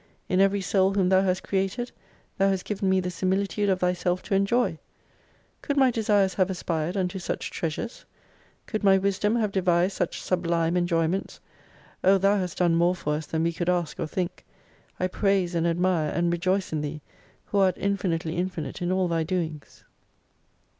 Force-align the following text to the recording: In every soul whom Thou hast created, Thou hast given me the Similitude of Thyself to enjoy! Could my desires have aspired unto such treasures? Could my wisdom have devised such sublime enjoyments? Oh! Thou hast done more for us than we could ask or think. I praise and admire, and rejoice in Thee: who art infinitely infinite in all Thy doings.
In 0.27 0.39
every 0.41 0.61
soul 0.61 0.95
whom 0.95 1.09
Thou 1.09 1.21
hast 1.21 1.43
created, 1.43 1.91
Thou 2.39 2.49
hast 2.49 2.65
given 2.65 2.89
me 2.89 2.99
the 3.01 3.11
Similitude 3.11 3.69
of 3.69 3.81
Thyself 3.81 4.23
to 4.23 4.33
enjoy! 4.33 4.79
Could 5.61 5.77
my 5.77 5.91
desires 5.91 6.33
have 6.33 6.49
aspired 6.49 6.97
unto 6.97 7.19
such 7.19 7.51
treasures? 7.51 8.05
Could 8.65 8.83
my 8.83 8.97
wisdom 8.97 9.35
have 9.35 9.51
devised 9.51 9.95
such 9.95 10.19
sublime 10.23 10.75
enjoyments? 10.75 11.39
Oh! 12.03 12.17
Thou 12.17 12.37
hast 12.39 12.57
done 12.57 12.73
more 12.73 12.95
for 12.95 13.13
us 13.13 13.27
than 13.27 13.43
we 13.43 13.53
could 13.53 13.69
ask 13.69 13.99
or 13.99 14.07
think. 14.07 14.43
I 14.99 15.05
praise 15.05 15.53
and 15.53 15.67
admire, 15.67 16.09
and 16.09 16.31
rejoice 16.31 16.73
in 16.73 16.81
Thee: 16.81 17.03
who 17.45 17.59
art 17.59 17.75
infinitely 17.77 18.37
infinite 18.37 18.81
in 18.81 18.91
all 18.91 19.07
Thy 19.07 19.21
doings. 19.21 19.83